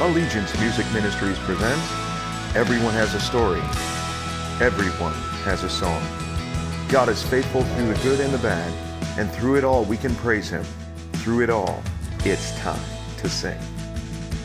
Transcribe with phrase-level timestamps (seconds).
[0.00, 1.90] Allegiance Music Ministries presents
[2.54, 3.58] Everyone Has a Story.
[4.64, 6.00] Everyone has a song.
[6.88, 8.72] God is faithful through the good and the bad,
[9.18, 10.62] and through it all we can praise Him.
[11.14, 11.82] Through it all,
[12.24, 12.80] it's time
[13.16, 13.58] to sing.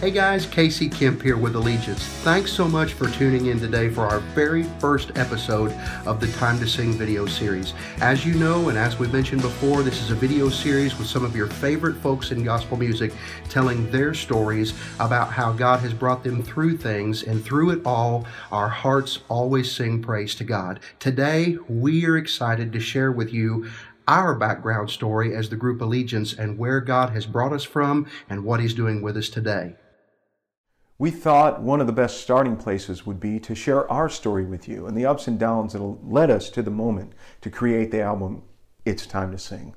[0.03, 2.03] Hey guys, Casey Kemp here with Allegiance.
[2.25, 5.71] Thanks so much for tuning in today for our very first episode
[6.05, 7.73] of the Time to Sing video series.
[8.01, 11.23] As you know, and as we mentioned before, this is a video series with some
[11.23, 13.13] of your favorite folks in gospel music
[13.47, 18.27] telling their stories about how God has brought them through things, and through it all,
[18.51, 20.81] our hearts always sing praise to God.
[20.99, 23.69] Today, we are excited to share with you
[24.09, 28.43] our background story as the group Allegiance and where God has brought us from and
[28.43, 29.77] what He's doing with us today.
[31.03, 34.69] We thought one of the best starting places would be to share our story with
[34.69, 37.99] you and the ups and downs that led us to the moment to create the
[37.99, 38.43] album
[38.85, 39.75] It's Time to Sing.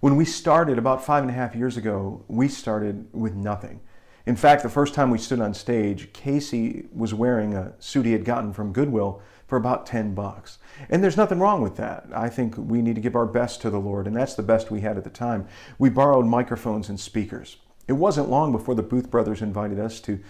[0.00, 3.82] When we started about five and a half years ago, we started with nothing.
[4.24, 8.12] In fact, the first time we stood on stage, Casey was wearing a suit he
[8.12, 10.56] had gotten from Goodwill for about 10 bucks.
[10.88, 12.06] And there's nothing wrong with that.
[12.14, 14.70] I think we need to give our best to the Lord, and that's the best
[14.70, 15.46] we had at the time.
[15.78, 17.58] We borrowed microphones and speakers.
[17.88, 20.20] It wasn't long before the Booth brothers invited us to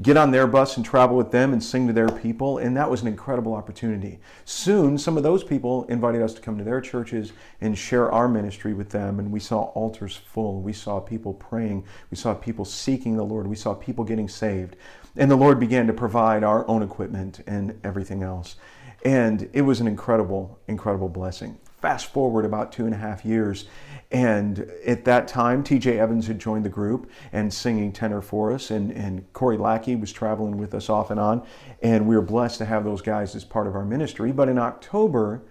[0.00, 2.90] get on their bus and travel with them and sing to their people, and that
[2.90, 4.18] was an incredible opportunity.
[4.46, 8.26] Soon, some of those people invited us to come to their churches and share our
[8.26, 10.62] ministry with them, and we saw altars full.
[10.62, 11.84] We saw people praying.
[12.10, 13.46] We saw people seeking the Lord.
[13.46, 14.76] We saw people getting saved.
[15.14, 18.56] And the Lord began to provide our own equipment and everything else.
[19.04, 21.58] And it was an incredible, incredible blessing.
[21.82, 23.66] Fast forward about two and a half years,
[24.12, 28.70] and at that time, TJ Evans had joined the group and singing tenor for us,
[28.70, 31.44] and, and Corey Lackey was traveling with us off and on.
[31.82, 34.30] And we were blessed to have those guys as part of our ministry.
[34.30, 35.42] But in October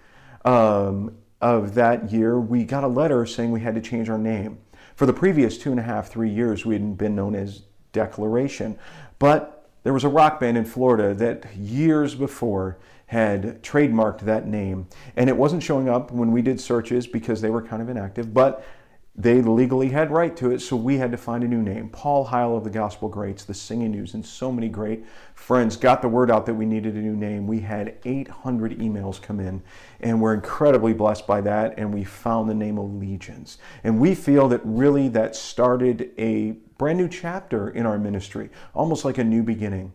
[0.46, 4.59] um, of that year, we got a letter saying we had to change our name.
[4.96, 8.78] For the previous two and a half, three years, we had been known as Declaration.
[9.18, 14.88] But there was a rock band in Florida that years before had trademarked that name.
[15.16, 18.34] And it wasn't showing up when we did searches because they were kind of inactive,
[18.34, 18.64] but
[19.13, 21.89] they legally had right to it, so we had to find a new name.
[21.89, 26.01] Paul Heil of the Gospel Greats, the Singing News, and so many great friends got
[26.01, 27.45] the word out that we needed a new name.
[27.45, 29.61] We had 800 emails come in,
[29.99, 33.57] and we're incredibly blessed by that, and we found the name Allegiance.
[33.83, 39.03] And we feel that really that started a brand new chapter in our ministry, almost
[39.03, 39.91] like a new beginning.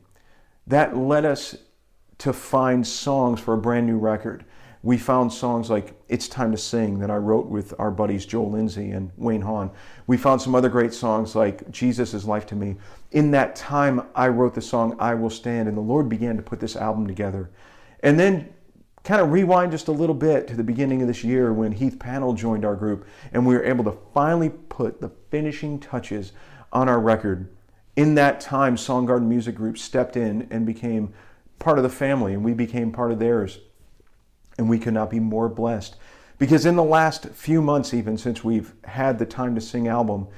[0.66, 1.56] That led us
[2.19, 4.44] to find songs for a brand new record.
[4.87, 8.53] We found songs like It's Time to Sing that I wrote with our buddies Joel
[8.53, 9.73] Lindsey and Wayne Haun.
[10.07, 12.77] We found some other great songs like Jesus is Life to Me.
[13.11, 16.43] In that time, I wrote the song I Will Stand, and the Lord began to
[16.45, 17.51] put this album together.
[18.05, 18.55] And then
[19.03, 21.99] kind of rewind just a little bit to the beginning of this year when Heath
[21.99, 26.31] Panel joined our group, and we were able to finally put the finishing touches
[26.73, 27.53] on our record.
[27.97, 31.13] In that time, Songgarden Music Group stepped in and became
[31.59, 33.59] part of the family and we became part of theirs.
[34.59, 35.97] And we could not be more blessed.
[36.39, 40.28] Because in the last few months, even since we've had the Time to Sing album,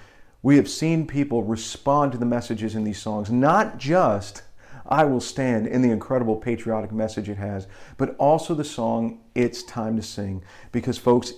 [0.43, 4.43] we have seen people respond to the messages in these songs, not just
[4.87, 9.63] I Will Stand in the incredible patriotic message it has, but also the song It's
[9.63, 10.43] Time to Sing.
[10.73, 11.33] Because, folks,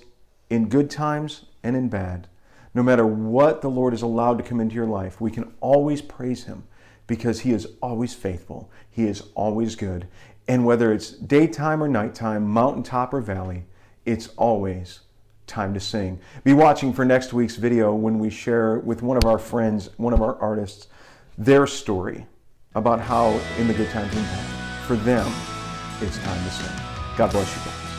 [0.50, 2.28] in good times and in bad,
[2.74, 6.02] no matter what the Lord is allowed to come into your life, we can always
[6.02, 6.64] praise Him
[7.06, 8.70] because He is always faithful.
[8.90, 10.06] He is always good.
[10.46, 13.64] And whether it's daytime or nighttime, mountaintop or valley,
[14.04, 15.00] it's always
[15.46, 16.20] time to sing.
[16.44, 20.12] Be watching for next week's video when we share with one of our friends, one
[20.12, 20.86] of our artists,
[21.36, 22.26] their story
[22.74, 25.32] about how in the good times and bad, for them,
[26.00, 26.76] it's time to sing.
[27.16, 27.89] God bless you.